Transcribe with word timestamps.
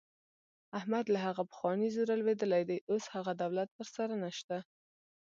احمد 0.77 1.05
له 1.13 1.19
هغه 1.27 1.43
پخواني 1.51 1.89
زوره 1.95 2.15
لوېدلی 2.21 2.63
دی. 2.69 2.77
اوس 2.91 3.03
هغه 3.15 3.31
دولت 3.43 3.69
ورسره 3.73 4.13
نشته. 4.23 4.57